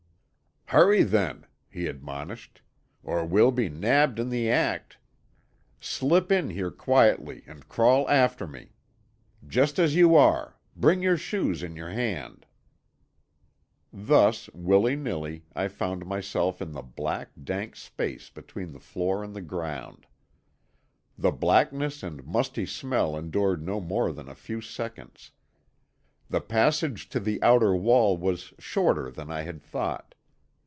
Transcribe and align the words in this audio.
"Hurry, 0.71 1.03
then," 1.03 1.45
he 1.69 1.87
admonished, 1.87 2.61
"or 3.03 3.25
we'll 3.25 3.51
be 3.51 3.67
nabbed 3.67 4.19
in 4.19 4.29
the 4.29 4.49
act. 4.49 4.97
Slip 5.81 6.31
in 6.31 6.49
here 6.49 6.71
quietly 6.71 7.43
and 7.45 7.67
crawl 7.67 8.09
after 8.09 8.47
me. 8.47 8.71
Just 9.45 9.79
as 9.79 9.95
you 9.95 10.15
are. 10.15 10.55
Bring 10.77 11.01
your 11.03 11.17
shoes 11.17 11.61
in 11.61 11.75
your 11.75 11.89
hand." 11.89 12.45
Thus, 13.91 14.49
willy 14.53 14.95
nilly, 14.95 15.43
I 15.53 15.67
found 15.67 16.05
myself 16.05 16.61
in 16.61 16.71
the 16.71 16.81
black, 16.81 17.31
dank 17.43 17.75
space 17.75 18.29
between 18.29 18.71
the 18.71 18.79
floor 18.79 19.25
and 19.25 19.35
the 19.35 19.41
ground. 19.41 20.05
The 21.17 21.31
blackness 21.31 22.01
and 22.01 22.25
musty 22.25 22.65
smell 22.65 23.17
endured 23.17 23.61
no 23.61 23.81
more 23.81 24.13
than 24.13 24.29
a 24.29 24.35
few 24.35 24.61
seconds. 24.61 25.31
The 26.29 26.39
passage 26.39 27.09
to 27.09 27.19
the 27.19 27.43
outer 27.43 27.75
wall 27.75 28.15
was 28.15 28.53
shorter 28.57 29.11
than 29.11 29.29
I 29.29 29.41
had 29.41 29.61
thought. 29.61 30.15